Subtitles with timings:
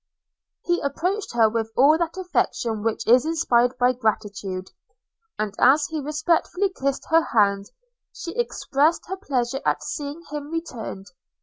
[0.63, 4.71] He approached her with all that affection which is inspired by gratitude;
[5.37, 7.67] and as he respectfully kissed her hand,
[8.11, 11.05] she expressed her pleasure at seeing him returned.